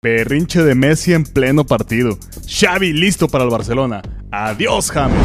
[0.00, 2.16] Berrinche de Messi en pleno partido.
[2.46, 4.00] Xavi listo para el Barcelona.
[4.30, 5.18] Adiós, James.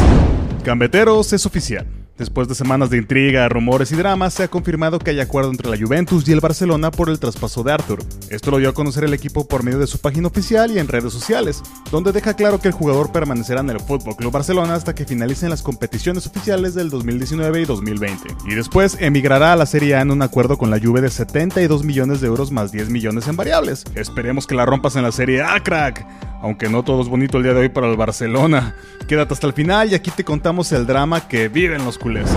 [0.63, 1.85] Gambeteros es oficial.
[2.17, 5.67] Después de semanas de intriga, rumores y dramas, se ha confirmado que hay acuerdo entre
[5.67, 8.04] la Juventus y el Barcelona por el traspaso de Arthur.
[8.30, 10.88] Esto lo dio a conocer el equipo por medio de su página oficial y en
[10.88, 14.94] redes sociales, donde deja claro que el jugador permanecerá en el Fútbol Club Barcelona hasta
[14.94, 18.35] que finalicen las competiciones oficiales del 2019 y 2020.
[18.48, 21.84] Y después emigrará a la Serie A en un acuerdo con la Juve de 72
[21.84, 23.85] millones de euros más 10 millones en variables.
[23.95, 26.05] Esperemos que la rompas en la Serie A, crack
[26.43, 28.76] aunque no todo es bonito el día de hoy para el Barcelona.
[29.07, 32.29] Quédate hasta el final y aquí te contamos el drama que viven los culés.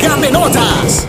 [0.00, 1.08] ¡Camenotas!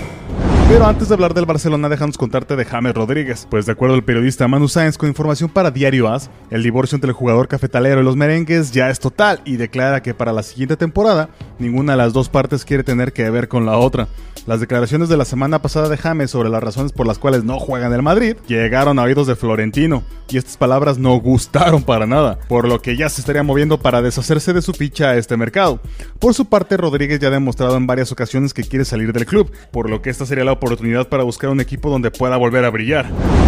[0.68, 3.48] Pero antes de hablar del Barcelona, déjanos contarte de James Rodríguez.
[3.52, 7.10] Pues de acuerdo al periodista Manu Sáenz con información para Diario As, el divorcio entre
[7.10, 10.76] el jugador cafetalero y los merengues ya es total y declara que para la siguiente
[10.76, 14.08] temporada ninguna de las dos partes quiere tener que ver con la otra.
[14.48, 17.60] Las declaraciones de la semana pasada de James sobre las razones por las cuales no
[17.60, 22.06] juega en el Madrid llegaron a oídos de Florentino y estas palabras no gustaron para
[22.06, 25.38] nada, por lo que ya se estaría moviendo para deshacerse de su ficha a este
[25.38, 25.80] mercado.
[26.20, 29.52] Por su parte, Rodríguez ya ha demostrado en varias ocasiones que quiere salir del club,
[29.72, 32.70] por lo que esta sería la oportunidad para buscar un equipo donde pueda volver a
[32.70, 33.06] brillar.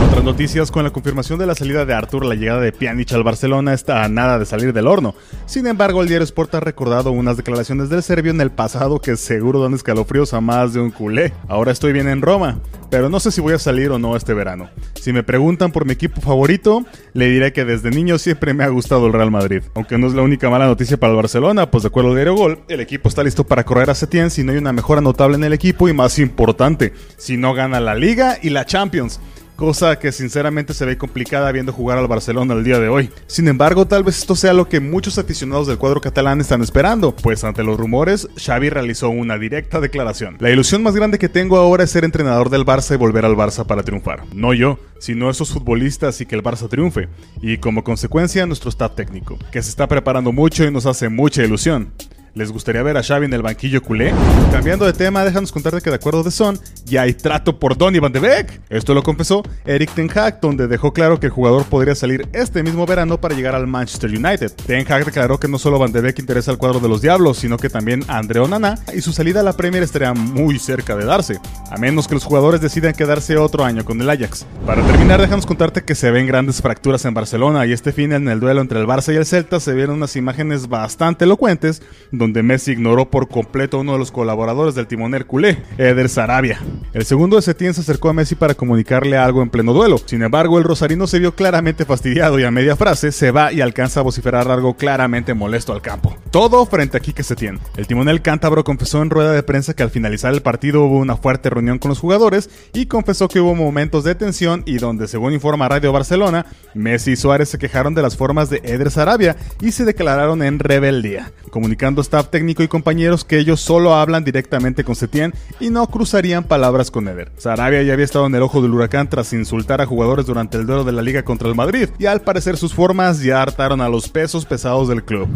[0.07, 3.23] Otras noticias, con la confirmación de la salida de Artur, la llegada de Pjanic al
[3.23, 5.15] Barcelona está a nada de salir del horno.
[5.45, 9.17] Sin embargo, el diario Sport ha recordado unas declaraciones del serbio en el pasado que
[9.17, 11.33] seguro dan escalofríos a más de un culé.
[11.47, 14.33] Ahora estoy bien en Roma, pero no sé si voy a salir o no este
[14.33, 14.69] verano.
[14.95, 18.67] Si me preguntan por mi equipo favorito, le diré que desde niño siempre me ha
[18.69, 19.63] gustado el Real Madrid.
[19.75, 22.35] Aunque no es la única mala noticia para el Barcelona, pues de acuerdo al diario
[22.35, 25.37] Gol, el equipo está listo para correr a Setién si no hay una mejora notable
[25.37, 29.19] en el equipo y más importante, si no gana la Liga y la Champions
[29.57, 33.09] cosa que sinceramente se ve complicada viendo jugar al Barcelona el día de hoy.
[33.25, 37.13] Sin embargo, tal vez esto sea lo que muchos aficionados del cuadro catalán están esperando,
[37.13, 40.37] pues ante los rumores, Xavi realizó una directa declaración.
[40.39, 43.35] La ilusión más grande que tengo ahora es ser entrenador del Barça y volver al
[43.35, 44.23] Barça para triunfar.
[44.33, 47.09] No yo, sino esos futbolistas y que el Barça triunfe.
[47.41, 51.43] Y como consecuencia, nuestro staff técnico, que se está preparando mucho y nos hace mucha
[51.43, 51.91] ilusión.
[52.37, 54.13] ¿Les gustaría ver a Xavi en el banquillo culé?
[54.51, 57.97] Cambiando de tema, déjanos contarte que de acuerdo de Son, ya hay trato por Donny
[57.97, 58.61] Van de Beek.
[58.69, 62.61] Esto lo confesó Eric Ten Hag, donde dejó claro que el jugador podría salir este
[62.61, 64.51] mismo verano para llegar al Manchester United.
[64.67, 67.39] Ten Hag declaró que no solo Van de Beek interesa al cuadro de los Diablos,
[67.39, 71.05] sino que también André Onana y su salida a la Premier estaría muy cerca de
[71.05, 71.39] darse,
[71.71, 74.45] a menos que los jugadores decidan quedarse otro año con el Ajax.
[74.63, 78.27] Para terminar, déjanos contarte que se ven grandes fracturas en Barcelona y este fin en
[78.29, 81.81] el duelo entre el Barça y el Celta se vieron unas imágenes bastante elocuentes
[82.27, 86.59] donde Messi ignoró por completo a uno de los colaboradores del timonel culé, Eder Sarabia.
[86.91, 89.97] El segundo de Setién se acercó a Messi para comunicarle algo en pleno duelo.
[90.05, 93.61] Sin embargo, el rosarino se vio claramente fastidiado y a media frase se va y
[93.61, 96.17] alcanza a vociferar algo claramente molesto al campo.
[96.29, 97.59] Todo frente a Quique Setién.
[97.77, 101.15] El timonel cántabro confesó en rueda de prensa que al finalizar el partido hubo una
[101.15, 105.31] fuerte reunión con los jugadores y confesó que hubo momentos de tensión y donde, según
[105.31, 109.71] informa Radio Barcelona, Messi y Suárez se quejaron de las formas de Eder Sarabia y
[109.71, 114.93] se declararon en rebeldía, comunicando staff técnico y compañeros que ellos solo hablan directamente con
[114.93, 117.31] Setien y no cruzarían palabras con Eder.
[117.37, 120.67] Sarabia ya había estado en el ojo del huracán tras insultar a jugadores durante el
[120.67, 123.89] duelo de la liga contra el Madrid y al parecer sus formas ya hartaron a
[123.89, 125.27] los pesos pesados del club.